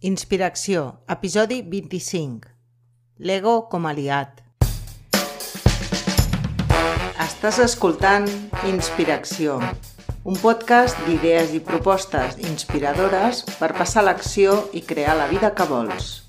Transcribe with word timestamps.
Inspiració, 0.00 1.00
episodi 1.10 1.56
25. 1.66 2.46
L'ego 3.18 3.64
com 3.66 3.86
aliat. 3.90 4.44
Estàs 7.18 7.58
escoltant 7.64 8.28
Inspiració, 8.70 9.56
un 10.22 10.38
podcast 10.38 10.94
d'idees 11.02 11.50
i 11.50 11.58
propostes 11.58 12.38
inspiradores 12.46 13.42
per 13.58 13.72
passar 13.74 14.04
l'acció 14.06 14.68
i 14.70 14.84
crear 14.86 15.16
la 15.18 15.26
vida 15.26 15.50
que 15.50 15.66
vols. 15.66 16.28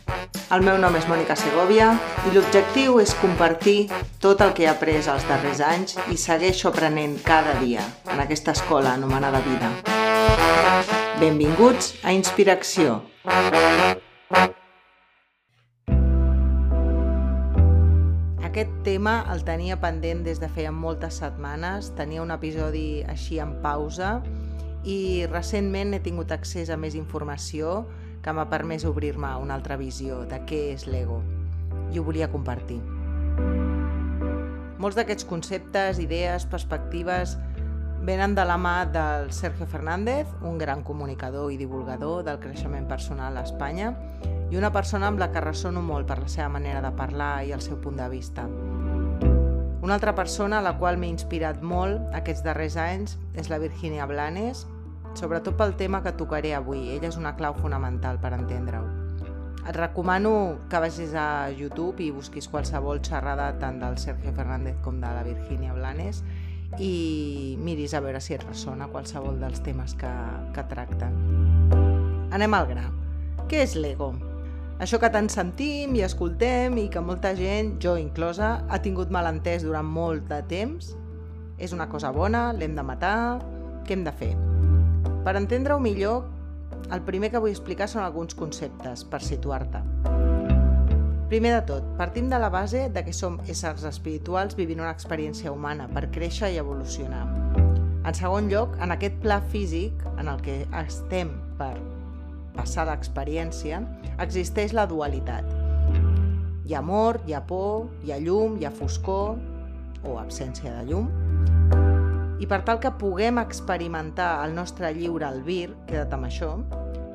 El 0.49 0.65
meu 0.65 0.81
nom 0.81 0.97
és 0.97 1.05
Mònica 1.05 1.37
Segovia 1.37 1.91
i 2.25 2.33
l'objectiu 2.33 2.97
és 3.03 3.13
compartir 3.21 3.83
tot 4.17 4.41
el 4.41 4.55
que 4.57 4.65
he 4.65 4.71
après 4.71 4.97
els 4.97 5.27
darrers 5.29 5.61
anys 5.61 5.99
i 6.09 6.17
segueixo 6.17 6.73
aprenent 6.73 7.19
cada 7.21 7.53
dia 7.61 7.85
en 8.09 8.25
aquesta 8.25 8.57
escola 8.57 8.97
anomenada 8.97 9.45
vida. 9.45 9.69
Benvinguts 11.17 11.95
a 12.05 12.11
Inspiració. 12.13 12.99
Aquest 18.45 18.75
tema 18.85 19.15
el 19.33 19.41
tenia 19.47 19.79
pendent 19.81 20.21
des 20.27 20.37
de 20.37 20.49
feia 20.53 20.69
moltes 20.69 21.17
setmanes, 21.23 21.89
tenia 21.97 22.21
un 22.21 22.29
episodi 22.35 23.01
així 23.09 23.41
en 23.41 23.55
pausa 23.65 24.19
i 24.85 25.25
recentment 25.31 25.97
he 25.97 26.03
tingut 26.05 26.29
accés 26.35 26.69
a 26.69 26.77
més 26.77 26.93
informació 26.99 27.87
que 28.21 28.35
m'ha 28.35 28.45
permès 28.53 28.85
obrir-me 28.85 29.33
una 29.41 29.57
altra 29.57 29.79
visió 29.81 30.21
de 30.29 30.43
què 30.45 30.61
és 30.75 30.85
l'ego 30.85 31.23
i 31.89 31.97
ho 31.97 32.05
volia 32.05 32.29
compartir. 32.29 32.77
Molts 34.79 34.95
d'aquests 34.95 35.25
conceptes, 35.27 35.97
idees, 35.99 36.45
perspectives 36.47 37.33
venen 38.01 38.33
de 38.35 38.45
la 38.45 38.57
mà 38.57 38.85
del 38.85 39.31
Sergio 39.31 39.67
Fernández, 39.67 40.27
un 40.41 40.57
gran 40.57 40.83
comunicador 40.83 41.51
i 41.51 41.57
divulgador 41.57 42.23
del 42.23 42.39
creixement 42.39 42.87
personal 42.87 43.37
a 43.37 43.43
Espanya 43.43 43.91
i 44.49 44.57
una 44.57 44.71
persona 44.71 45.07
amb 45.07 45.19
la 45.19 45.29
que 45.33 45.43
ressono 45.43 45.81
molt 45.81 46.07
per 46.07 46.19
la 46.21 46.31
seva 46.31 46.49
manera 46.49 46.81
de 46.81 46.91
parlar 46.95 47.43
i 47.45 47.51
el 47.51 47.61
seu 47.61 47.77
punt 47.81 47.99
de 47.99 48.07
vista. 48.09 48.47
Una 49.81 49.93
altra 49.95 50.15
persona 50.15 50.59
a 50.59 50.63
la 50.63 50.77
qual 50.79 50.97
m'he 50.97 51.11
inspirat 51.11 51.61
molt 51.61 52.15
aquests 52.15 52.43
darrers 52.43 52.75
anys 52.77 53.17
és 53.33 53.51
la 53.51 53.59
Virginia 53.59 54.07
Blanes, 54.07 54.65
sobretot 55.15 55.55
pel 55.59 55.75
tema 55.75 56.03
que 56.03 56.15
tocaré 56.15 56.55
avui. 56.55 56.89
Ella 56.95 57.09
és 57.11 57.17
una 57.17 57.35
clau 57.35 57.55
fonamental 57.57 58.19
per 58.19 58.33
entendre-ho. 58.37 58.87
Et 59.67 59.75
recomano 59.75 60.59
que 60.69 60.79
vagis 60.81 61.13
a 61.13 61.51
YouTube 61.51 62.01
i 62.01 62.11
busquis 62.15 62.47
qualsevol 62.49 63.01
xerrada 63.05 63.51
tant 63.59 63.79
del 63.83 63.97
Sergio 64.01 64.31
Fernández 64.33 64.79
com 64.85 65.01
de 65.01 65.09
la 65.13 65.23
Virginia 65.23 65.73
Blanes 65.75 66.23
i 66.77 67.57
miris 67.59 67.95
a 67.97 68.01
veure 68.03 68.21
si 68.21 68.35
et 68.35 68.43
ressona 68.45 68.89
qualsevol 68.93 69.39
dels 69.41 69.63
temes 69.65 69.95
que, 69.97 70.11
que 70.53 70.65
tracten. 70.69 71.15
Anem 72.35 72.53
al 72.53 72.67
gra. 72.69 72.85
Què 73.49 73.63
és 73.65 73.73
l'ego? 73.79 74.13
Això 74.79 74.99
que 75.01 75.09
tant 75.11 75.27
sentim 75.33 75.95
i 75.97 76.05
escoltem 76.05 76.77
i 76.79 76.85
que 76.93 77.01
molta 77.03 77.33
gent, 77.35 77.73
jo 77.83 77.97
inclosa, 77.99 78.59
ha 78.69 78.79
tingut 78.79 79.11
mal 79.11 79.27
entès 79.27 79.65
durant 79.65 79.87
molt 79.87 80.29
de 80.29 80.39
temps, 80.47 80.93
és 81.59 81.73
una 81.75 81.89
cosa 81.91 82.13
bona, 82.15 82.53
l'hem 82.55 82.77
de 82.77 82.85
matar, 82.87 83.17
què 83.83 83.97
hem 83.97 84.05
de 84.07 84.15
fer? 84.15 84.31
Per 85.25 85.35
entendre-ho 85.35 85.81
millor, 85.83 86.23
el 86.93 87.03
primer 87.03 87.33
que 87.33 87.43
vull 87.43 87.51
explicar 87.51 87.89
són 87.91 88.05
alguns 88.05 88.37
conceptes, 88.39 89.03
per 89.03 89.19
situar-te. 89.25 89.83
Primer 91.29 91.51
de 91.53 91.61
tot, 91.61 91.83
partim 91.93 92.25
de 92.27 92.39
la 92.41 92.49
base 92.49 92.87
de 92.89 93.03
que 93.05 93.11
som 93.13 93.35
éssers 93.45 93.83
espirituals 93.85 94.55
vivint 94.57 94.79
una 94.81 94.89
experiència 94.89 95.51
humana 95.53 95.85
per 95.93 96.07
créixer 96.09 96.47
i 96.49 96.57
evolucionar. 96.57 97.27
En 98.01 98.15
segon 98.17 98.47
lloc, 98.49 98.71
en 98.81 98.89
aquest 98.95 99.19
pla 99.21 99.37
físic 99.51 100.01
en 100.15 100.25
el 100.31 100.39
que 100.41 100.55
estem 100.79 101.29
per 101.59 101.75
passar 102.55 102.87
l'experiència, 102.89 103.83
existeix 104.25 104.73
la 104.73 104.87
dualitat. 104.89 105.45
Hi 106.65 106.73
ha 106.73 106.81
amor, 106.81 107.19
hi 107.27 107.37
ha 107.37 107.43
por, 107.45 107.91
hi 108.01 108.15
ha 108.15 108.17
llum, 108.17 108.57
hi 108.57 108.65
ha 108.65 108.73
foscor 108.73 109.37
o 110.01 110.15
absència 110.17 110.73
de 110.79 110.87
llum, 110.89 111.11
i 112.41 112.49
per 112.49 112.63
tal 112.65 112.81
que 112.81 112.89
puguem 112.97 113.37
experimentar 113.37 114.31
el 114.47 114.57
nostre 114.57 114.89
lliure 114.97 115.29
albir, 115.29 115.75
queda't 115.85 116.17
amb 116.17 116.31
això, 116.31 116.55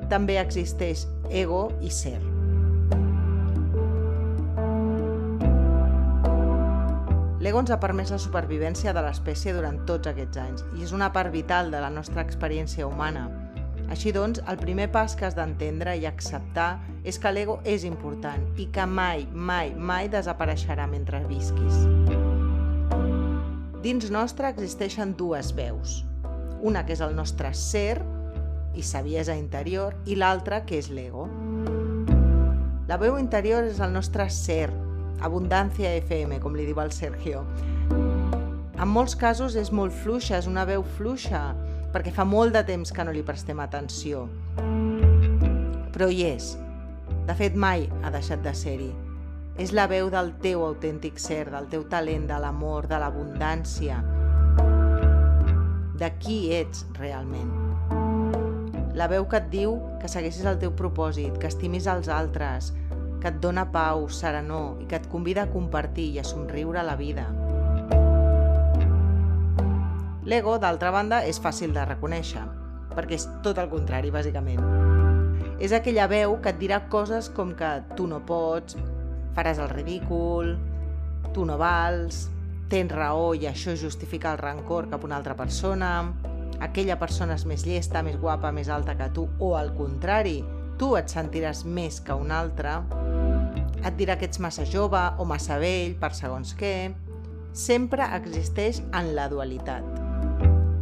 també 0.07 0.39
existeix 0.39 1.03
ego 1.33 1.65
i 1.83 1.91
ser. 1.91 2.21
L'ego 7.45 7.59
ens 7.61 7.69
ha 7.69 7.75
permès 7.77 8.09
la 8.09 8.17
supervivència 8.17 8.89
de 8.97 9.01
l'espècie 9.05 9.51
durant 9.53 9.75
tots 9.85 10.09
aquests 10.09 10.39
anys 10.41 10.63
i 10.79 10.81
és 10.81 10.93
una 10.97 11.11
part 11.13 11.29
vital 11.29 11.67
de 11.69 11.77
la 11.77 11.91
nostra 11.93 12.23
experiència 12.25 12.87
humana. 12.87 13.27
Així 13.93 14.09
doncs, 14.15 14.39
el 14.49 14.57
primer 14.57 14.87
pas 14.89 15.13
que 15.13 15.27
has 15.27 15.35
d'entendre 15.37 15.93
i 15.93 16.07
acceptar 16.09 16.79
és 17.05 17.19
que 17.21 17.29
l'ego 17.29 17.59
és 17.61 17.85
important 17.85 18.41
i 18.57 18.65
que 18.73 18.87
mai, 18.89 19.27
mai, 19.29 19.75
mai 19.77 20.09
desapareixerà 20.09 20.87
mentre 20.89 21.19
visquis. 21.29 21.83
Dins 23.85 24.09
nostre 24.09 24.49
existeixen 24.49 25.13
dues 25.13 25.51
veus. 25.53 25.99
Una 26.65 26.81
que 26.87 26.97
és 26.97 27.03
el 27.05 27.13
nostre 27.13 27.51
ser 27.53 27.99
i 28.73 28.81
saviesa 28.81 29.37
interior 29.37 29.93
i 30.09 30.17
l'altra 30.17 30.63
que 30.65 30.81
és 30.81 30.89
l'ego. 30.89 31.27
La 32.89 32.97
veu 32.97 33.19
interior 33.21 33.69
és 33.69 33.77
el 33.85 33.93
nostre 33.93 34.25
ser, 34.33 34.71
abundància 35.21 35.93
FM, 36.01 36.41
com 36.43 36.57
li 36.57 36.65
diu 36.67 36.81
el 36.83 36.91
Sergio. 36.91 37.45
En 38.75 38.91
molts 38.91 39.15
casos 39.15 39.55
és 39.55 39.71
molt 39.71 39.95
fluixa, 40.03 40.39
és 40.41 40.49
una 40.51 40.65
veu 40.67 40.83
fluixa, 40.97 41.53
perquè 41.93 42.11
fa 42.11 42.27
molt 42.27 42.55
de 42.55 42.65
temps 42.67 42.91
que 42.91 43.07
no 43.07 43.15
li 43.15 43.23
prestem 43.23 43.61
atenció. 43.63 44.27
Però 45.95 46.11
hi 46.11 46.27
és. 46.33 46.55
De 47.25 47.33
fet, 47.37 47.55
mai 47.55 47.87
ha 48.03 48.11
deixat 48.13 48.43
de 48.43 48.53
ser-hi 48.53 48.93
és 49.57 49.71
la 49.71 49.85
veu 49.87 50.09
del 50.11 50.33
teu 50.43 50.65
autèntic 50.65 51.19
ser, 51.21 51.45
del 51.47 51.69
teu 51.71 51.85
talent, 51.87 52.25
de 52.27 52.39
l'amor, 52.43 52.89
de 52.91 52.99
l'abundància, 52.99 54.01
de 55.95 56.09
qui 56.19 56.39
ets 56.51 56.83
realment. 56.99 57.53
La 58.95 59.07
veu 59.11 59.27
que 59.31 59.39
et 59.39 59.47
diu 59.51 59.77
que 60.01 60.11
segueixis 60.11 60.47
el 60.47 60.59
teu 60.59 60.73
propòsit, 60.75 61.39
que 61.39 61.47
estimis 61.47 61.87
els 61.91 62.11
altres, 62.11 62.73
que 63.25 63.31
et 63.33 63.37
dona 63.41 63.63
pau, 63.73 64.03
serenor 64.13 64.83
i 64.83 64.85
que 64.85 64.99
et 64.99 65.05
convida 65.09 65.47
a 65.47 65.49
compartir 65.49 66.11
i 66.13 66.19
a 66.21 66.23
somriure 66.23 66.83
la 66.85 66.93
vida. 66.99 67.23
L'ego, 70.29 70.59
d'altra 70.61 70.91
banda, 70.93 71.23
és 71.25 71.39
fàcil 71.41 71.73
de 71.73 71.87
reconèixer, 71.89 72.43
perquè 72.93 73.17
és 73.17 73.25
tot 73.41 73.57
el 73.57 73.71
contrari, 73.71 74.11
bàsicament. 74.13 74.61
És 75.57 75.73
aquella 75.73 76.05
veu 76.11 76.35
que 76.37 76.53
et 76.53 76.59
dirà 76.61 76.83
coses 76.93 77.31
com 77.33 77.55
que 77.57 77.71
tu 77.97 78.05
no 78.11 78.19
pots, 78.29 78.77
faràs 79.33 79.57
el 79.63 79.71
ridícul, 79.73 80.53
tu 81.33 81.47
no 81.49 81.57
vals, 81.57 82.27
tens 82.69 82.93
raó 82.93 83.31
i 83.33 83.47
això 83.49 83.73
justifica 83.73 84.35
el 84.35 84.41
rancor 84.43 84.91
cap 84.91 85.01
a 85.01 85.09
una 85.09 85.17
altra 85.17 85.33
persona, 85.39 85.95
aquella 86.61 86.99
persona 87.01 87.41
és 87.41 87.47
més 87.49 87.65
llesta, 87.65 88.05
més 88.05 88.21
guapa, 88.21 88.53
més 88.53 88.69
alta 88.69 88.93
que 89.01 89.09
tu, 89.17 89.25
o 89.41 89.55
al 89.57 89.73
contrari, 89.73 90.43
tu 90.79 90.95
et 90.99 91.11
sentiràs 91.11 91.63
més 91.65 92.01
que 92.03 92.15
un 92.15 92.31
altre, 92.35 92.79
et 93.85 93.97
dirà 93.99 94.15
que 94.17 94.27
ets 94.29 94.41
massa 94.41 94.65
jove 94.65 95.01
o 95.19 95.25
massa 95.29 95.59
vell 95.61 95.95
per 95.99 96.11
segons 96.17 96.55
què, 96.57 96.91
sempre 97.55 98.07
existeix 98.17 98.81
en 98.91 99.13
la 99.15 99.29
dualitat. 99.31 99.85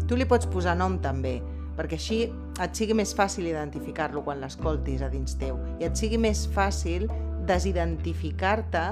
Tu 0.07 0.17
li 0.17 0.27
pots 0.29 0.47
posar 0.49 0.75
nom 0.79 0.97
també, 1.03 1.37
perquè 1.77 1.97
així 1.99 2.19
et 2.61 2.77
sigui 2.77 2.95
més 2.97 3.13
fàcil 3.17 3.47
identificar-lo 3.49 4.23
quan 4.25 4.41
l'escoltis 4.41 5.01
a 5.01 5.09
dins 5.09 5.37
teu 5.41 5.57
i 5.81 5.87
et 5.87 5.97
sigui 5.97 6.19
més 6.21 6.45
fàcil 6.53 7.07
desidentificar-te 7.49 8.85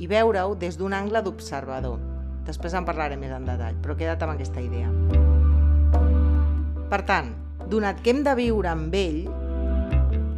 i 0.00 0.08
veure-ho 0.10 0.56
des 0.58 0.78
d'un 0.80 0.96
angle 0.96 1.22
d'observador. 1.22 2.00
Després 2.44 2.74
en 2.74 2.84
parlaré 2.84 3.16
més 3.16 3.32
en 3.32 3.46
detall, 3.48 3.76
però 3.80 3.96
queda't 3.96 4.24
amb 4.24 4.34
aquesta 4.34 4.60
idea. 4.60 4.90
Per 6.90 7.00
tant, 7.08 7.30
donat 7.70 8.02
que 8.02 8.12
hem 8.12 8.24
de 8.26 8.34
viure 8.36 8.68
amb 8.68 8.94
ell, 8.98 9.22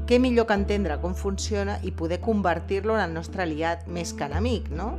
què 0.06 0.20
millor 0.22 0.46
que 0.46 0.54
entendre 0.54 0.96
com 1.02 1.14
funciona 1.18 1.78
i 1.82 1.92
poder 1.92 2.20
convertir-lo 2.22 2.96
en 2.96 3.04
el 3.08 3.14
nostre 3.14 3.42
aliat 3.42 3.86
més 3.90 4.14
que 4.14 4.28
enemic, 4.30 4.70
no? 4.70 4.94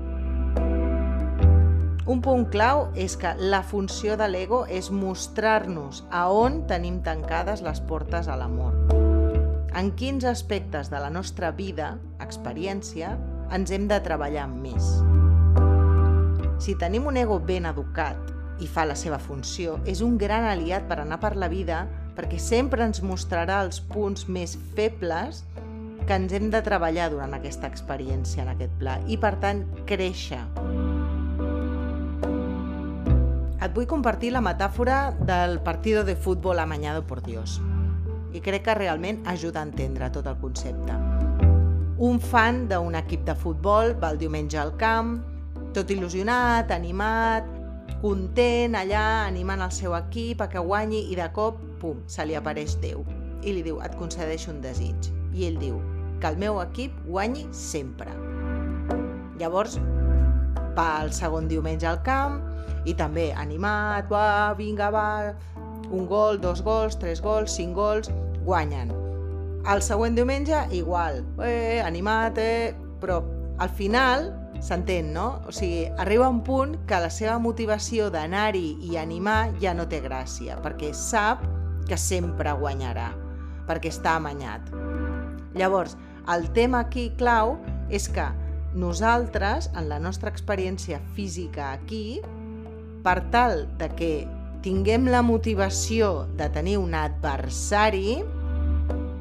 Un 2.08 2.22
punt 2.24 2.46
clau 2.52 2.88
és 2.96 3.18
que 3.20 3.34
la 3.40 3.64
funció 3.68 4.16
de 4.20 4.30
l'ego 4.32 4.66
és 4.72 4.92
mostrar-nos 4.92 6.06
a 6.12 6.30
on 6.32 6.64
tenim 6.68 7.02
tancades 7.04 7.64
les 7.64 7.84
portes 7.84 8.32
a 8.32 8.40
l'amor 8.40 8.76
en 9.78 9.92
quins 9.92 10.24
aspectes 10.26 10.90
de 10.90 10.98
la 10.98 11.12
nostra 11.14 11.52
vida, 11.54 12.00
experiència, 12.24 13.12
ens 13.54 13.70
hem 13.70 13.86
de 13.86 14.00
treballar 14.02 14.48
més. 14.50 14.88
Si 16.58 16.74
tenim 16.82 17.06
un 17.06 17.20
ego 17.22 17.38
ben 17.46 17.68
educat 17.70 18.32
i 18.58 18.66
fa 18.66 18.88
la 18.90 18.96
seva 18.98 19.20
funció, 19.22 19.78
és 19.86 20.02
un 20.02 20.18
gran 20.18 20.48
aliat 20.50 20.88
per 20.90 20.98
anar 21.04 21.20
per 21.22 21.36
la 21.38 21.52
vida 21.52 21.84
perquè 22.18 22.40
sempre 22.42 22.84
ens 22.84 23.04
mostrarà 23.06 23.62
els 23.64 23.80
punts 23.94 24.26
més 24.28 24.58
febles 24.76 25.44
que 26.08 26.18
ens 26.18 26.34
hem 26.34 26.50
de 26.50 26.64
treballar 26.66 27.12
durant 27.14 27.38
aquesta 27.38 27.70
experiència 27.70 28.44
en 28.44 28.52
aquest 28.56 28.74
pla 28.82 28.98
i, 29.06 29.20
per 29.22 29.36
tant, 29.44 29.64
créixer. 29.86 30.42
Et 33.58 33.74
vull 33.74 33.88
compartir 33.90 34.34
la 34.34 34.42
metàfora 34.42 35.12
del 35.20 35.60
partido 35.62 36.04
de 36.04 36.16
futbol 36.16 36.60
amañado 36.60 37.06
por 37.06 37.22
Dios. 37.22 37.62
i 38.38 38.42
crec 38.44 38.66
que 38.68 38.76
realment 38.76 39.22
ajuda 39.26 39.62
a 39.62 39.68
entendre 39.68 40.10
tot 40.14 40.28
el 40.28 40.38
concepte. 40.42 40.96
Un 41.98 42.20
fan 42.22 42.66
d'un 42.70 42.96
equip 43.00 43.24
de 43.26 43.34
futbol 43.36 43.96
va 43.98 44.12
el 44.14 44.20
diumenge 44.22 44.60
al 44.62 44.76
camp, 44.78 45.18
tot 45.74 45.90
il·lusionat, 45.94 46.72
animat, 46.74 47.48
content 48.04 48.78
allà, 48.78 49.26
animant 49.26 49.64
el 49.66 49.74
seu 49.74 49.96
equip 49.98 50.44
a 50.44 50.50
que 50.52 50.62
guanyi 50.62 51.08
i 51.12 51.18
de 51.18 51.26
cop, 51.34 51.64
pum, 51.82 52.04
se 52.08 52.26
li 52.26 52.36
apareix 52.38 52.78
Déu 52.84 53.06
i 53.44 53.54
li 53.54 53.64
diu, 53.64 53.80
et 53.84 53.94
concedeixo 54.00 54.52
un 54.52 54.62
desig. 54.64 55.12
I 55.38 55.48
ell 55.50 55.60
diu, 55.62 55.78
que 56.22 56.32
el 56.32 56.40
meu 56.42 56.60
equip 56.62 56.96
guanyi 57.06 57.46
sempre. 57.54 58.12
Llavors, 59.38 59.78
va 60.78 60.88
el 61.04 61.14
segon 61.14 61.50
diumenge 61.50 61.88
al 61.90 62.02
camp 62.06 62.40
i 62.88 62.96
també 62.98 63.30
animat, 63.38 64.10
va, 64.12 64.54
vinga, 64.58 64.90
va, 64.94 65.08
un 65.92 66.08
gol, 66.10 66.42
dos 66.42 66.64
gols, 66.66 66.98
tres 67.00 67.22
gols, 67.22 67.54
cinc 67.54 67.76
gols, 67.78 68.12
guanyen. 68.46 68.94
El 69.68 69.84
següent 69.84 70.16
diumenge, 70.16 70.64
igual, 70.72 71.24
eh, 71.44 71.82
animat, 71.84 72.38
eh, 72.40 72.74
però 73.02 73.22
al 73.60 73.70
final 73.70 74.32
s'entén, 74.64 75.12
no? 75.14 75.42
O 75.48 75.52
sigui, 75.52 75.86
arriba 75.98 76.30
un 76.30 76.42
punt 76.44 76.78
que 76.88 77.00
la 77.04 77.12
seva 77.14 77.38
motivació 77.40 78.10
d'anar-hi 78.14 78.78
i 78.90 78.98
animar 78.98 79.52
ja 79.62 79.74
no 79.78 79.88
té 79.90 80.02
gràcia, 80.02 80.58
perquè 80.64 80.94
sap 80.96 81.44
que 81.44 81.57
sempre 81.96 82.52
guanyarà, 82.52 83.14
perquè 83.70 83.88
està 83.94 84.18
amanyat. 84.20 84.68
Llavors, 85.56 85.96
el 86.28 86.50
tema 86.52 86.84
aquí 86.84 87.14
clau 87.16 87.56
és 87.88 88.10
que 88.12 88.26
nosaltres, 88.76 89.72
en 89.80 89.88
la 89.88 90.00
nostra 90.04 90.30
experiència 90.30 91.00
física 91.16 91.72
aquí, 91.72 92.20
per 93.08 93.22
tal 93.32 93.64
de 93.80 93.88
que 93.96 94.12
tinguem 94.66 95.08
la 95.08 95.24
motivació 95.24 96.28
de 96.36 96.50
tenir 96.52 96.76
un 96.82 96.92
adversari, 97.00 98.20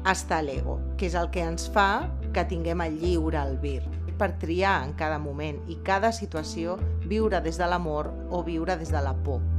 està 0.07 0.41
l'ego, 0.43 0.81
que 0.99 1.07
és 1.07 1.15
el 1.15 1.31
que 1.31 1.47
ens 1.47 1.71
fa 1.71 2.09
que 2.35 2.43
tinguem 2.51 2.83
el 2.83 2.99
lliure 2.99 3.39
albir 3.39 3.81
per 4.17 4.33
triar 4.41 4.81
en 4.83 4.95
cada 4.97 5.19
moment 5.21 5.59
i 5.69 5.77
cada 5.85 6.11
situació 6.11 6.77
viure 7.05 7.41
des 7.45 7.61
de 7.61 7.69
l'amor 7.69 8.09
o 8.29 8.43
viure 8.43 8.75
des 8.77 8.91
de 8.91 9.03
la 9.03 9.13
por. 9.13 9.56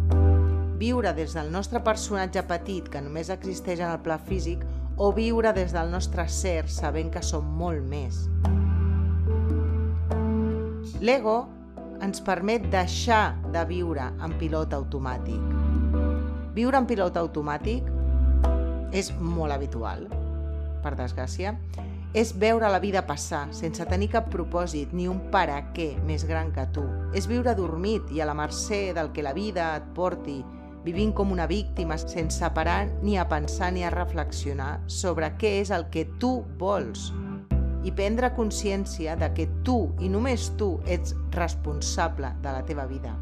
Viure 0.79 1.11
des 1.11 1.33
del 1.35 1.49
nostre 1.51 1.81
personatge 1.83 2.45
petit 2.47 2.87
que 2.87 3.01
només 3.03 3.33
existeix 3.35 3.81
en 3.83 3.91
el 3.91 4.03
pla 4.05 4.15
físic 4.23 4.61
o 4.95 5.11
viure 5.13 5.51
des 5.53 5.73
del 5.75 5.91
nostre 5.91 6.29
ser 6.31 6.69
sabent 6.71 7.11
que 7.11 7.23
som 7.23 7.47
molt 7.59 7.83
més. 7.83 8.21
L'ego 11.03 11.39
ens 12.03 12.23
permet 12.23 12.69
deixar 12.71 13.35
de 13.51 13.65
viure 13.67 14.07
en 14.23 14.37
pilot 14.39 14.77
automàtic. 14.79 15.43
Viure 16.55 16.79
en 16.79 16.87
pilot 16.87 17.19
automàtic 17.19 17.91
és 18.95 19.11
molt 19.19 19.55
habitual, 19.55 20.07
per 20.83 20.95
desgràcia, 20.99 21.57
és 22.15 22.31
veure 22.39 22.71
la 22.71 22.79
vida 22.79 23.03
passar 23.07 23.49
sense 23.53 23.85
tenir 23.91 24.09
cap 24.15 24.31
propòsit 24.31 24.95
ni 24.95 25.09
un 25.11 25.19
para 25.35 25.59
què 25.75 25.91
més 26.07 26.23
gran 26.27 26.55
que 26.55 26.65
tu. 26.73 26.87
És 27.19 27.27
viure 27.27 27.57
dormit 27.59 28.15
i 28.15 28.23
a 28.23 28.31
la 28.31 28.39
mercè 28.39 28.95
del 28.95 29.11
que 29.13 29.27
la 29.27 29.35
vida 29.37 29.75
et 29.77 29.91
porti 29.99 30.39
vivint 30.85 31.13
com 31.15 31.33
una 31.35 31.47
víctima 31.51 31.99
sense 31.99 32.51
parar 32.55 32.89
ni 33.03 33.19
a 33.19 33.29
pensar 33.29 33.73
ni 33.73 33.85
a 33.85 33.91
reflexionar 33.91 34.79
sobre 34.87 35.33
què 35.39 35.59
és 35.63 35.73
el 35.75 35.89
que 35.93 36.07
tu 36.21 36.43
vols 36.59 37.11
i 37.85 37.93
prendre 37.95 38.33
consciència 38.37 39.17
de 39.17 39.31
que 39.35 39.49
tu 39.65 39.79
i 40.03 40.11
només 40.13 40.51
tu 40.61 40.77
ets 40.87 41.15
responsable 41.35 42.35
de 42.43 42.53
la 42.53 42.65
teva 42.67 42.87
vida. 42.91 43.15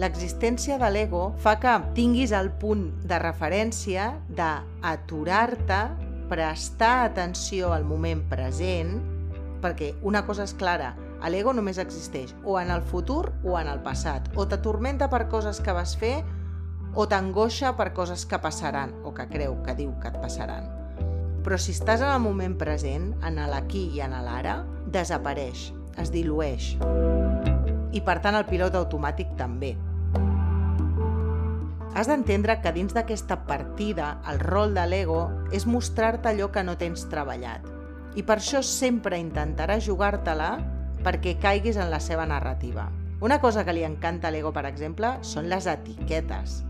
L'existència 0.00 0.78
de 0.80 0.88
l'ego 0.90 1.28
fa 1.38 1.54
que 1.62 1.74
tinguis 1.94 2.32
el 2.34 2.50
punt 2.58 2.88
de 3.06 3.18
referència 3.22 4.08
d'aturar-te, 4.34 5.80
prestar 6.28 7.04
atenció 7.04 7.70
al 7.74 7.84
moment 7.86 8.24
present, 8.30 8.96
perquè 9.62 9.92
una 10.02 10.24
cosa 10.26 10.48
és 10.48 10.54
clara, 10.58 10.94
L'ego 11.30 11.54
només 11.56 11.78
existeix 11.80 12.34
o 12.44 12.58
en 12.60 12.70
el 12.70 12.82
futur 12.82 13.32
o 13.44 13.58
en 13.60 13.68
el 13.68 13.80
passat. 13.84 14.28
O 14.36 14.46
t'atormenta 14.48 15.08
per 15.12 15.26
coses 15.32 15.60
que 15.64 15.72
vas 15.72 15.94
fer 15.96 16.18
o 16.94 17.06
t'angoixa 17.10 17.74
per 17.78 17.92
coses 17.94 18.24
que 18.26 18.38
passaran 18.38 18.94
o 19.02 19.14
que 19.14 19.26
creu 19.30 19.56
que 19.64 19.74
diu 19.74 19.94
que 20.00 20.12
et 20.12 20.18
passaran. 20.22 20.68
Però 21.44 21.58
si 21.60 21.74
estàs 21.74 22.00
en 22.00 22.12
el 22.12 22.22
moment 22.24 22.54
present, 22.56 23.10
en 23.26 23.40
l'aquí 23.50 23.88
i 23.96 24.00
en 24.04 24.14
l'ara, 24.24 24.62
desapareix, 24.88 25.72
es 26.00 26.12
dilueix. 26.14 26.74
I 27.94 28.00
per 28.04 28.20
tant 28.22 28.38
el 28.38 28.46
pilot 28.48 28.78
automàtic 28.78 29.34
també. 29.36 29.74
Has 31.94 32.08
d'entendre 32.10 32.56
que 32.62 32.72
dins 32.74 32.94
d'aquesta 32.94 33.44
partida 33.46 34.16
el 34.30 34.40
rol 34.42 34.74
de 34.74 34.86
l'ego 34.88 35.28
és 35.54 35.66
mostrar-te 35.66 36.32
allò 36.32 36.48
que 36.50 36.64
no 36.66 36.74
tens 36.78 37.06
treballat. 37.10 37.68
I 38.18 38.22
per 38.26 38.40
això 38.40 38.62
sempre 38.66 39.18
intentarà 39.18 39.78
jugar-te-la 39.82 40.56
perquè 41.04 41.36
caiguis 41.40 41.76
en 41.76 41.90
la 41.92 42.00
seva 42.00 42.26
narrativa. 42.26 42.88
Una 43.24 43.40
cosa 43.40 43.64
que 43.64 43.72
li 43.76 43.84
encanta 43.86 44.28
a 44.28 44.34
l'ego, 44.34 44.52
per 44.52 44.64
exemple, 44.68 45.14
són 45.22 45.48
les 45.52 45.68
etiquetes. 45.70 46.62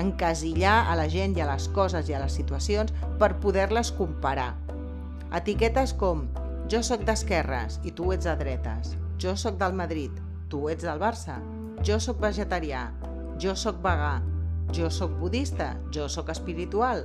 Encasillar 0.00 0.88
a 0.88 0.96
la 0.96 1.06
gent 1.12 1.36
i 1.36 1.44
a 1.44 1.48
les 1.48 1.68
coses 1.76 2.08
i 2.08 2.16
a 2.16 2.20
les 2.22 2.34
situacions 2.40 2.92
per 3.20 3.34
poder-les 3.44 3.92
comparar. 3.96 4.54
Etiquetes 5.32 5.94
com 5.96 6.26
jo 6.72 6.82
sóc 6.84 7.04
d'esquerres 7.04 7.78
i 7.84 7.92
tu 7.96 8.12
ets 8.14 8.24
de 8.28 8.34
dretes, 8.40 8.94
jo 9.20 9.36
sóc 9.36 9.58
del 9.60 9.76
Madrid, 9.76 10.12
tu 10.48 10.66
ets 10.72 10.84
del 10.84 11.00
Barça, 11.00 11.38
jo 11.84 11.98
sóc 12.00 12.20
vegetarià, 12.22 12.86
jo 13.40 13.54
sóc 13.58 13.80
vegà, 13.84 14.14
jo 14.72 14.88
sóc 14.90 15.12
budista, 15.20 15.74
jo 15.92 16.08
sóc 16.08 16.30
espiritual. 16.32 17.04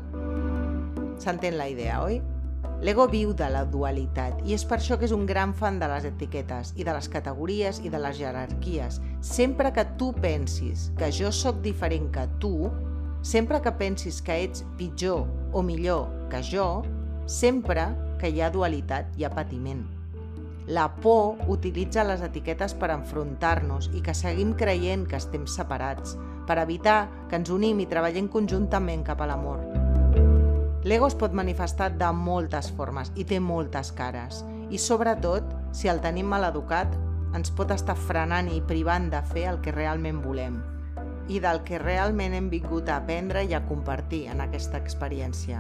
S'entén 1.19 1.57
la 1.59 1.67
idea, 1.71 2.01
oi? 2.03 2.21
L'ego 2.81 3.07
viu 3.09 3.31
de 3.33 3.47
la 3.49 3.63
dualitat 3.65 4.43
i 4.45 4.53
és 4.53 4.63
per 4.67 4.77
això 4.77 4.99
que 4.99 5.07
és 5.07 5.13
un 5.15 5.25
gran 5.25 5.55
fan 5.57 5.79
de 5.81 5.87
les 5.89 6.05
etiquetes 6.05 6.75
i 6.77 6.85
de 6.85 6.93
les 6.93 7.09
categories 7.09 7.79
i 7.81 7.89
de 7.89 8.01
les 8.01 8.19
jerarquies. 8.19 8.99
Sempre 9.25 9.71
que 9.73 9.85
tu 9.97 10.11
pensis 10.13 10.91
que 10.99 11.09
jo 11.11 11.31
sóc 11.33 11.63
diferent 11.65 12.11
que 12.13 12.27
tu, 12.41 12.69
sempre 13.25 13.61
que 13.65 13.73
pensis 13.79 14.21
que 14.21 14.37
ets 14.45 14.65
pitjor 14.77 15.25
o 15.53 15.63
millor 15.65 16.05
que 16.29 16.43
jo, 16.45 16.83
sempre 17.25 17.89
que 18.21 18.29
hi 18.29 18.41
ha 18.41 18.53
dualitat 18.53 19.09
hi 19.17 19.25
ha 19.25 19.33
patiment. 19.33 19.83
La 20.67 20.89
por 21.01 21.39
utilitza 21.47 22.03
les 22.03 22.21
etiquetes 22.21 22.75
per 22.75 22.91
enfrontar-nos 22.91 23.89
i 23.95 24.03
que 24.03 24.13
seguim 24.13 24.51
creient 24.59 25.07
que 25.07 25.17
estem 25.17 25.47
separats, 25.47 26.17
per 26.45 26.59
evitar 26.59 26.99
que 27.31 27.39
ens 27.39 27.51
unim 27.55 27.79
i 27.79 27.89
treballem 27.89 28.27
conjuntament 28.31 29.07
cap 29.07 29.23
a 29.23 29.31
l'amor. 29.31 29.76
L'ego 30.87 31.07
es 31.09 31.17
pot 31.19 31.33
manifestar 31.35 31.89
de 31.99 32.07
moltes 32.15 32.69
formes 32.71 33.09
i 33.19 33.25
té 33.27 33.41
moltes 33.43 33.89
cares. 33.91 34.37
I 34.71 34.77
sobretot, 34.79 35.49
si 35.75 35.89
el 35.91 35.99
tenim 35.99 36.29
mal 36.31 36.45
educat, 36.47 36.93
ens 37.35 37.51
pot 37.51 37.73
estar 37.75 37.97
frenant 37.99 38.47
i 38.47 38.61
privant 38.69 39.09
de 39.11 39.19
fer 39.33 39.49
el 39.51 39.59
que 39.65 39.73
realment 39.75 40.21
volem 40.23 40.61
i 41.27 41.41
del 41.43 41.59
que 41.67 41.81
realment 41.81 42.37
hem 42.37 42.47
vingut 42.47 42.87
a 42.87 43.01
aprendre 43.01 43.43
i 43.43 43.51
a 43.51 43.59
compartir 43.67 44.21
en 44.31 44.39
aquesta 44.45 44.79
experiència. 44.79 45.59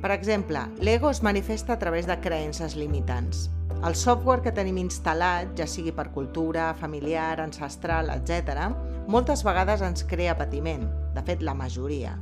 Per 0.00 0.12
exemple, 0.14 0.64
l'ego 0.80 1.10
es 1.12 1.20
manifesta 1.20 1.76
a 1.76 1.78
través 1.82 2.08
de 2.08 2.16
creences 2.24 2.78
limitants. 2.80 3.50
El 3.84 3.92
software 3.92 4.40
que 4.40 4.56
tenim 4.56 4.80
instal·lat, 4.80 5.52
ja 5.60 5.68
sigui 5.68 5.92
per 5.92 6.08
cultura, 6.16 6.72
familiar, 6.80 7.42
ancestral, 7.44 8.08
etc., 8.16 8.72
moltes 9.12 9.44
vegades 9.44 9.84
ens 9.84 10.08
crea 10.08 10.38
patiment, 10.40 10.88
de 11.12 11.28
fet 11.28 11.44
la 11.44 11.52
majoria, 11.52 12.16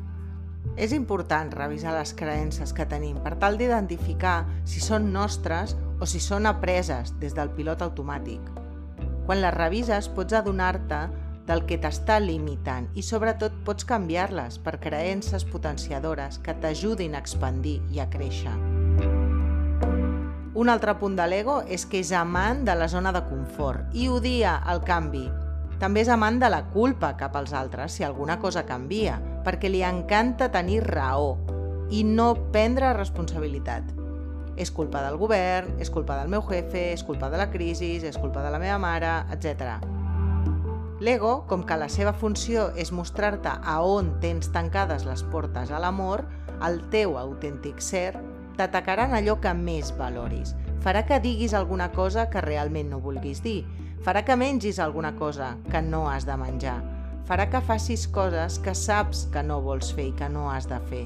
és 0.79 0.95
important 0.95 1.51
revisar 1.51 1.93
les 1.97 2.15
creences 2.15 2.73
que 2.73 2.87
tenim 2.87 3.19
per 3.25 3.35
tal 3.43 3.59
d'identificar 3.59 4.47
si 4.65 4.81
són 4.81 5.11
nostres 5.13 5.75
o 5.99 6.07
si 6.07 6.23
són 6.23 6.47
apreses 6.47 7.13
des 7.19 7.35
del 7.35 7.51
pilot 7.57 7.83
automàtic. 7.83 8.41
Quan 9.27 9.43
les 9.43 9.55
revises 9.55 10.09
pots 10.15 10.39
adonar-te 10.39 11.01
del 11.49 11.65
que 11.67 11.81
t'està 11.81 12.21
limitant 12.23 12.87
i 12.95 13.03
sobretot 13.03 13.55
pots 13.67 13.87
canviar-les 13.89 14.61
per 14.63 14.79
creences 14.79 15.45
potenciadores 15.49 16.39
que 16.45 16.55
t'ajudin 16.55 17.17
a 17.17 17.23
expandir 17.25 17.81
i 17.91 18.01
a 18.05 18.09
créixer. 18.13 18.55
Un 20.59 20.69
altre 20.69 20.95
punt 20.99 21.17
de 21.19 21.27
l'ego 21.31 21.61
és 21.71 21.85
que 21.87 22.01
és 22.03 22.13
amant 22.13 22.65
de 22.67 22.75
la 22.75 22.89
zona 22.91 23.13
de 23.15 23.23
confort 23.29 23.95
i 23.95 24.09
odia 24.11 24.59
el 24.71 24.83
canvi. 24.87 25.27
També 25.79 26.03
és 26.03 26.11
amant 26.11 26.41
de 26.43 26.49
la 26.51 26.65
culpa 26.73 27.13
cap 27.17 27.37
als 27.39 27.53
altres 27.55 27.95
si 27.95 28.05
alguna 28.05 28.39
cosa 28.43 28.65
canvia, 28.67 29.21
perquè 29.45 29.71
li 29.71 29.83
encanta 29.87 30.51
tenir 30.53 30.83
raó 30.87 31.37
i 31.91 32.05
no 32.05 32.35
prendre 32.53 32.93
responsabilitat. 32.93 33.95
És 34.59 34.73
culpa 34.75 35.05
del 35.05 35.17
govern, 35.21 35.77
és 35.79 35.91
culpa 35.91 36.17
del 36.19 36.31
meu 36.33 36.43
jefe, 36.49 36.93
és 36.93 37.05
culpa 37.07 37.31
de 37.31 37.39
la 37.39 37.49
crisi, 37.51 37.97
és 38.03 38.19
culpa 38.19 38.43
de 38.43 38.51
la 38.51 38.59
meva 38.59 38.79
mare, 38.83 39.13
etc. 39.33 39.79
L'ego, 41.01 41.45
com 41.47 41.63
que 41.63 41.79
la 41.79 41.89
seva 41.89 42.13
funció 42.13 42.73
és 42.75 42.91
mostrar-te 42.91 43.53
a 43.55 43.77
on 43.87 44.17
tens 44.21 44.51
tancades 44.51 45.07
les 45.07 45.23
portes 45.31 45.71
a 45.71 45.79
l'amor, 45.79 46.25
el 46.67 46.83
teu 46.91 47.15
autèntic 47.21 47.79
ser 47.79 48.19
t'atacarà 48.59 49.07
en 49.07 49.15
allò 49.15 49.39
que 49.39 49.55
més 49.55 49.95
valoris. 49.95 50.57
Farà 50.83 51.05
que 51.07 51.23
diguis 51.23 51.55
alguna 51.55 51.93
cosa 51.95 52.27
que 52.31 52.43
realment 52.43 52.91
no 52.91 52.99
vulguis 52.99 53.45
dir. 53.47 53.63
Farà 54.03 54.25
que 54.27 54.35
mengis 54.35 54.83
alguna 54.83 55.15
cosa 55.15 55.55
que 55.71 55.83
no 55.83 56.09
has 56.11 56.27
de 56.27 56.35
menjar 56.39 56.98
farà 57.29 57.45
que 57.53 57.61
facis 57.61 58.07
coses 58.09 58.57
que 58.65 58.73
saps 58.73 59.27
que 59.33 59.43
no 59.45 59.61
vols 59.61 59.91
fer 59.93 60.07
i 60.09 60.15
que 60.17 60.31
no 60.33 60.47
has 60.49 60.65
de 60.71 60.79
fer. 60.89 61.05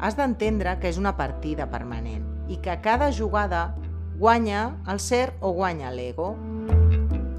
Has 0.00 0.16
d'entendre 0.18 0.74
que 0.80 0.90
és 0.92 0.98
una 1.00 1.14
partida 1.16 1.70
permanent 1.72 2.26
i 2.52 2.58
que 2.60 2.76
cada 2.84 3.08
jugada 3.12 3.70
guanya 4.20 4.74
el 4.92 5.00
ser 5.00 5.30
o 5.40 5.54
guanya 5.56 5.92
l'ego. 5.96 6.34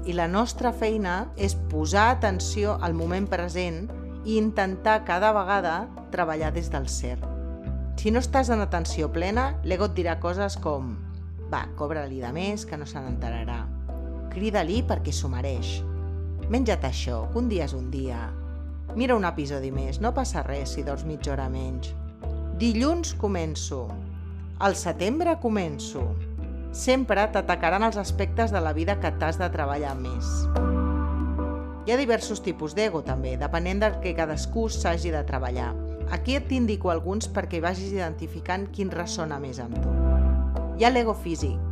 I 0.02 0.16
la 0.18 0.26
nostra 0.26 0.72
feina 0.74 1.28
és 1.38 1.54
posar 1.70 2.08
atenció 2.16 2.74
al 2.82 2.98
moment 2.98 3.28
present 3.30 3.84
i 4.26 4.34
intentar 4.38 5.04
cada 5.06 5.30
vegada 5.36 5.76
treballar 6.10 6.50
des 6.54 6.72
del 6.74 6.90
ser. 6.90 7.20
Si 8.02 8.10
no 8.10 8.18
estàs 8.18 8.50
en 8.50 8.64
atenció 8.64 9.12
plena, 9.14 9.52
l'ego 9.62 9.86
et 9.86 9.94
dirà 9.94 10.18
coses 10.18 10.58
com 10.58 10.96
va, 11.52 11.68
cobra-li 11.78 12.18
de 12.18 12.34
més, 12.34 12.66
que 12.66 12.80
no 12.80 12.88
se 12.88 12.98
n'enterarà. 12.98 13.62
Crida-li 14.32 14.82
perquè 14.88 15.14
s'ho 15.14 15.30
mereix. 15.30 15.82
Menja't 16.52 16.82
això, 16.84 17.30
que 17.32 17.38
un 17.40 17.46
dia 17.48 17.64
és 17.64 17.72
un 17.72 17.86
dia. 17.88 18.26
Mira 18.92 19.14
un 19.16 19.24
episodi 19.24 19.70
més, 19.72 20.02
no 20.04 20.10
passa 20.12 20.42
res 20.44 20.74
si 20.74 20.82
dors 20.84 21.06
mitja 21.08 21.32
hora 21.32 21.46
menys. 21.48 21.94
Dilluns 22.60 23.14
començo. 23.22 23.86
Al 24.60 24.76
setembre 24.76 25.38
començo. 25.40 26.02
Sempre 26.76 27.24
t'atacaran 27.32 27.86
els 27.88 27.96
aspectes 27.96 28.52
de 28.52 28.60
la 28.60 28.74
vida 28.76 28.98
que 29.00 29.14
t'has 29.16 29.40
de 29.40 29.48
treballar 29.54 29.94
més. 29.96 30.28
Hi 31.88 31.96
ha 31.96 32.00
diversos 32.02 32.44
tipus 32.44 32.76
d'ego 32.76 33.00
també, 33.00 33.38
depenent 33.40 33.80
del 33.80 33.96
que 34.04 34.12
cadascú 34.20 34.68
s'hagi 34.68 35.16
de 35.16 35.24
treballar. 35.24 35.72
Aquí 36.12 36.36
et 36.36 36.52
t'indico 36.52 36.92
alguns 36.92 37.32
perquè 37.32 37.64
vagis 37.64 37.96
identificant 37.96 38.68
quin 38.76 38.92
ressona 38.92 39.40
més 39.40 39.56
amb 39.56 39.80
tu. 39.80 40.00
Hi 40.76 40.84
ha 40.84 40.92
l'ego 40.92 41.16
físic. 41.16 41.71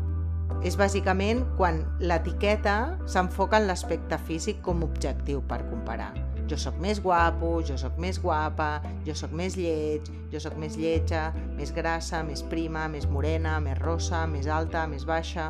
És 0.61 0.77
bàsicament 0.77 1.41
quan 1.57 1.79
l'etiqueta 2.05 2.99
s'enfoca 3.09 3.57
en 3.61 3.69
l'aspecte 3.71 4.19
físic 4.29 4.61
com 4.67 4.83
objectiu 4.85 5.41
per 5.49 5.63
comparar. 5.71 6.11
Jo 6.51 6.59
sóc 6.61 6.77
més 6.83 6.99
guapo, 7.01 7.61
jo 7.65 7.79
sóc 7.81 7.97
més 8.03 8.19
guapa, 8.21 8.83
jo 9.07 9.15
sóc 9.17 9.33
més 9.33 9.57
lleig, 9.57 10.11
jo 10.33 10.41
sóc 10.43 10.59
més 10.61 10.77
lletja, 10.77 11.31
més 11.57 11.73
grassa, 11.73 12.21
més 12.27 12.43
prima, 12.43 12.89
més 12.93 13.07
morena, 13.09 13.57
més 13.63 13.79
rossa, 13.81 14.27
més 14.27 14.51
alta, 14.51 14.85
més 14.91 15.07
baixa... 15.09 15.49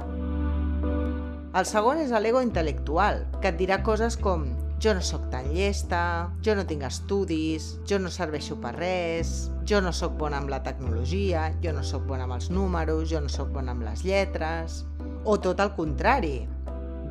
El 1.50 1.66
segon 1.66 1.98
és 1.98 2.12
l'ego 2.14 2.38
intel·lectual, 2.44 3.24
que 3.40 3.50
et 3.50 3.56
dirà 3.58 3.80
coses 3.82 4.14
com 4.14 4.44
jo 4.80 4.92
no 4.94 5.02
sóc 5.02 5.24
tan 5.32 5.50
llesta, 5.52 6.30
jo 6.40 6.54
no 6.56 6.62
tinc 6.64 6.86
estudis, 6.86 7.72
jo 7.84 7.98
no 8.00 8.12
serveixo 8.14 8.60
per 8.62 8.76
res, 8.78 9.50
jo 9.68 9.82
no 9.84 9.90
sóc 9.92 10.14
bona 10.20 10.38
amb 10.38 10.48
la 10.48 10.62
tecnologia, 10.64 11.50
jo 11.60 11.74
no 11.76 11.82
sóc 11.84 12.06
bona 12.08 12.24
amb 12.28 12.38
els 12.38 12.48
números, 12.54 13.10
jo 13.10 13.20
no 13.20 13.28
sóc 13.28 13.50
bona 13.56 13.74
amb 13.74 13.88
les 13.88 14.06
lletres... 14.06 14.84
O 15.24 15.36
tot 15.40 15.60
el 15.60 15.74
contrari, 15.76 16.48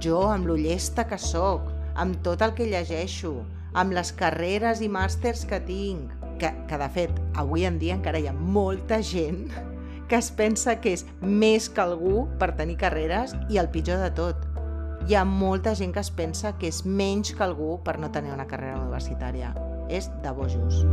jo 0.02 0.24
amb 0.32 0.48
lo 0.50 0.56
llesta 0.58 1.06
que 1.08 1.20
sóc, 1.22 1.68
amb 1.96 2.22
tot 2.26 2.42
el 2.42 2.56
que 2.58 2.70
llegeixo, 2.70 3.36
amb 3.78 3.94
les 3.94 4.12
carreres 4.18 4.82
i 4.82 4.90
màsters 4.90 5.46
que 5.50 5.60
tinc, 5.68 6.14
que, 6.40 6.50
que 6.70 6.80
de 6.80 6.90
fet 6.96 7.20
avui 7.38 7.68
en 7.70 7.78
dia 7.82 7.98
encara 8.00 8.22
hi 8.22 8.30
ha 8.32 8.34
molta 8.34 9.02
gent 9.04 9.50
que 10.10 10.18
es 10.18 10.32
pensa 10.34 10.80
que 10.82 10.96
és 10.98 11.04
més 11.22 11.68
que 11.70 11.84
algú 11.84 12.24
per 12.42 12.56
tenir 12.58 12.80
carreres 12.82 13.36
i 13.54 13.60
el 13.62 13.70
pitjor 13.70 14.02
de 14.02 14.10
tot, 14.18 14.48
hi 15.06 15.16
ha 15.16 15.24
molta 15.26 15.76
gent 15.78 15.94
que 15.94 16.02
es 16.02 16.10
pensa 16.10 16.56
que 16.58 16.68
és 16.70 16.82
menys 16.86 17.32
que 17.34 17.46
algú 17.46 17.78
per 17.86 18.00
no 18.02 18.10
tenir 18.14 18.34
una 18.34 18.48
carrera 18.50 18.80
universitària. 18.82 19.54
És 19.90 20.10
de 20.24 20.34
bojos. 20.34 20.84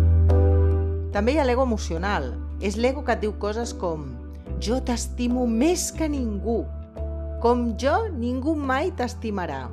També 1.12 1.34
hi 1.34 1.40
ha 1.40 1.44
l'ego 1.44 1.64
emocional. 1.64 2.30
És 2.64 2.78
l'ego 2.80 3.02
que 3.04 3.12
et 3.12 3.20
diu 3.20 3.34
coses 3.40 3.74
com 3.76 4.06
jo 4.64 4.78
t'estimo 4.80 5.44
més 5.46 5.90
que 5.92 6.08
ningú. 6.08 6.62
Com 7.36 7.74
jo, 7.76 8.06
ningú 8.16 8.54
mai 8.56 8.94
t'estimarà. 8.96 9.66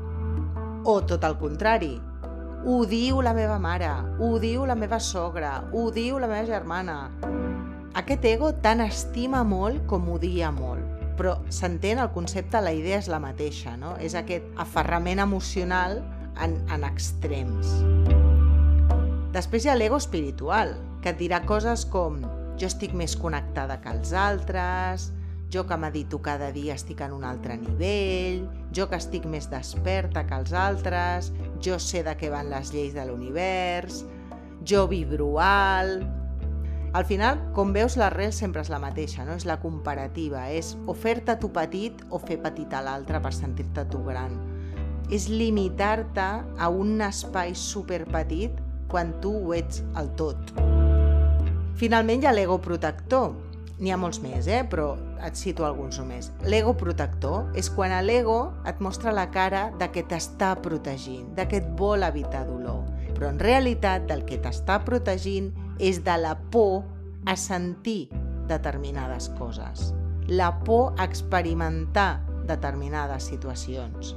O 0.83 0.97
tot 1.07 1.23
el 1.23 1.37
contrari, 1.39 1.93
ho 2.67 2.81
diu 2.87 3.21
la 3.23 3.31
meva 3.35 3.55
mare, 3.59 3.87
ho 4.19 4.33
diu 4.39 4.65
la 4.67 4.75
meva 4.75 4.99
sogra, 4.99 5.53
ho 5.71 5.85
diu 5.95 6.19
la 6.19 6.27
meva 6.27 6.43
germana. 6.49 6.97
Aquest 7.95 8.27
ego 8.27 8.51
tant 8.65 8.83
estima 8.83 9.45
molt 9.47 9.85
com 9.87 10.11
odia 10.11 10.51
molt, 10.51 10.83
però 11.15 11.37
s'entén 11.47 12.03
el 12.03 12.11
concepte, 12.11 12.59
la 12.59 12.75
idea 12.75 12.99
és 12.99 13.07
la 13.07 13.21
mateixa, 13.23 13.77
no? 13.79 13.95
És 13.95 14.15
aquest 14.19 14.43
aferrament 14.59 15.23
emocional 15.23 16.01
en, 16.43 16.59
en 16.67 16.83
extrems. 16.83 17.77
Després 19.31 19.63
hi 19.63 19.71
ha 19.71 19.79
l'ego 19.79 20.03
espiritual, 20.03 20.75
que 20.99 21.15
et 21.15 21.19
dirà 21.23 21.45
coses 21.47 21.87
com 21.87 22.19
jo 22.59 22.67
estic 22.67 22.91
més 22.91 23.15
connectada 23.15 23.79
que 23.79 23.91
els 23.95 24.11
altres, 24.11 25.13
jo 25.53 25.67
que 25.69 25.77
medito 25.77 26.21
cada 26.25 26.49
dia 26.51 26.73
estic 26.73 27.03
en 27.05 27.13
un 27.13 27.23
altre 27.29 27.59
nivell, 27.61 28.47
jo 28.73 28.89
que 28.89 28.97
estic 28.97 29.27
més 29.29 29.51
desperta 29.51 30.25
que 30.25 30.41
els 30.41 30.55
altres, 30.57 31.29
jo 31.61 31.77
sé 31.77 32.01
de 32.03 32.17
què 32.17 32.33
van 32.33 32.49
les 32.49 32.73
lleis 32.73 32.97
de 32.97 33.05
l'univers, 33.05 34.01
jo 34.65 34.87
vibro 34.89 35.35
alt, 35.43 36.07
al 36.93 37.05
final, 37.09 37.39
com 37.57 37.71
veus, 37.73 37.95
l'arrel 37.97 38.29
sempre 38.37 38.61
és 38.61 38.69
la 38.69 38.77
mateixa, 38.77 39.23
no? 39.25 39.33
és 39.33 39.47
la 39.49 39.57
comparativa, 39.57 40.43
és 40.53 40.75
o 40.85 40.93
fer-te 40.93 41.33
tu 41.41 41.49
petit 41.49 42.03
o 42.13 42.19
fer 42.21 42.37
petit 42.43 42.73
a 42.77 42.83
l'altre 42.85 43.17
per 43.17 43.31
sentir-te 43.33 43.87
tu 43.89 44.03
gran. 44.05 44.35
És 45.09 45.25
limitar-te 45.25 46.27
a 46.53 46.69
un 46.69 47.01
espai 47.01 47.55
superpetit 47.57 48.61
quan 48.93 49.15
tu 49.25 49.33
ho 49.39 49.55
ets 49.57 49.81
el 49.97 50.11
tot. 50.21 50.53
Finalment 51.81 52.21
hi 52.21 52.29
ha 52.29 52.35
l'ego 52.37 52.59
protector. 52.61 53.33
N'hi 53.81 53.89
ha 53.89 53.97
molts 53.97 54.19
més, 54.21 54.45
eh? 54.45 54.61
però 54.69 54.93
et 55.25 55.37
cito 55.39 55.65
alguns 55.65 55.97
només. 55.97 56.29
L'ego 56.45 56.75
protector 56.77 57.49
és 57.57 57.71
quan 57.73 57.93
l'ego 58.05 58.53
et 58.69 58.81
mostra 58.85 59.13
la 59.15 59.29
cara 59.33 59.71
de 59.79 59.87
que 59.89 60.03
t'està 60.05 60.53
protegint, 60.61 61.31
de 61.33 61.47
que 61.49 61.61
et 61.63 61.69
vol 61.79 62.05
evitar 62.05 62.45
dolor. 62.45 62.83
Però 63.17 63.31
en 63.31 63.39
realitat 63.41 64.05
del 64.09 64.25
que 64.29 64.37
t'està 64.41 64.79
protegint 64.85 65.49
és 65.79 66.03
de 66.05 66.17
la 66.21 66.35
por 66.53 66.83
a 67.25 67.35
sentir 67.39 68.09
determinades 68.47 69.29
coses, 69.39 69.93
la 70.27 70.51
por 70.63 70.93
a 70.99 71.07
experimentar 71.07 72.21
determinades 72.45 73.25
situacions. 73.31 74.13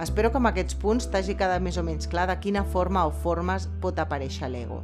Espero 0.00 0.30
que 0.32 0.40
amb 0.40 0.50
aquests 0.50 0.76
punts 0.80 1.08
t'hagi 1.12 1.36
quedat 1.36 1.62
més 1.62 1.78
o 1.80 1.84
menys 1.84 2.08
clar 2.10 2.26
de 2.28 2.36
quina 2.40 2.64
forma 2.64 3.06
o 3.06 3.14
formes 3.24 3.68
pot 3.80 3.98
aparèixer 4.00 4.48
l'ego. 4.52 4.82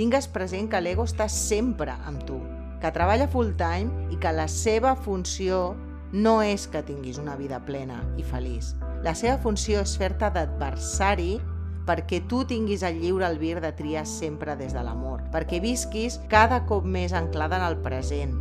Tingues 0.00 0.28
present 0.32 0.68
que 0.70 0.80
l'ego 0.80 1.04
està 1.08 1.26
sempre 1.32 1.96
amb 2.08 2.24
tu, 2.28 2.38
que 2.80 2.90
treballa 2.94 3.28
full 3.28 3.52
time 3.60 4.10
i 4.10 4.18
que 4.20 4.32
la 4.32 4.48
seva 4.48 4.96
funció 4.96 5.76
no 6.12 6.40
és 6.42 6.66
que 6.66 6.82
tinguis 6.82 7.20
una 7.22 7.36
vida 7.38 7.60
plena 7.62 8.00
i 8.18 8.24
feliç. 8.26 8.74
La 9.04 9.14
seva 9.14 9.38
funció 9.40 9.84
és 9.84 9.94
fer-te 9.96 10.30
d'adversari 10.34 11.38
perquè 11.86 12.20
tu 12.28 12.42
tinguis 12.46 12.82
el 12.86 13.00
lliure 13.00 13.26
albir 13.26 13.60
de 13.62 13.72
triar 13.74 14.04
sempre 14.06 14.56
des 14.56 14.74
de 14.76 14.82
l'amor, 14.84 15.24
perquè 15.32 15.60
visquis 15.62 16.20
cada 16.30 16.64
cop 16.66 16.84
més 16.84 17.12
anclada 17.16 17.58
en 17.58 17.66
el 17.66 17.78
present. 17.82 18.36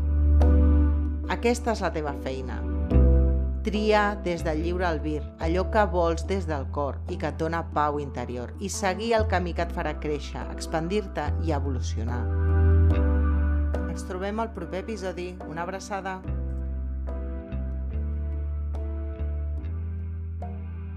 Aquesta 1.29 1.73
és 1.73 1.81
la 1.85 1.93
teva 1.93 2.13
feina. 2.23 2.59
Triar 3.63 4.21
des 4.25 4.43
del 4.45 4.63
lliure 4.63 4.87
albir 4.87 5.19
allò 5.43 5.67
que 5.73 5.83
vols 5.91 6.25
des 6.29 6.47
del 6.49 6.65
cor 6.73 6.97
i 7.09 7.19
que 7.19 7.29
et 7.29 7.37
dona 7.37 7.65
pau 7.75 7.99
interior 7.99 8.55
i 8.59 8.69
seguir 8.69 9.13
el 9.19 9.27
camí 9.29 9.53
que 9.53 9.67
et 9.67 9.75
farà 9.75 9.97
créixer, 9.99 10.47
expandir-te 10.55 11.29
i 11.45 11.53
evolucionar. 11.53 12.58
Ens 13.99 14.07
trobem 14.07 14.39
al 14.39 14.53
proper 14.55 14.79
episodi. 14.85 15.33
Una 15.51 15.65
abraçada. 15.67 16.21